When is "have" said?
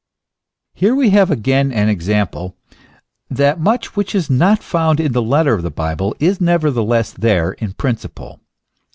1.11-1.29